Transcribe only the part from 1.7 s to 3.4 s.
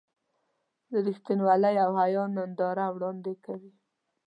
او حیا ننداره وړاندې